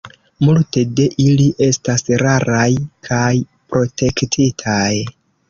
Multe 0.45 0.81
de 0.99 1.03
ili 1.25 1.45
estas 1.65 2.05
raraj 2.23 2.65
kaj 3.09 3.31
protektitaj. 3.75 4.91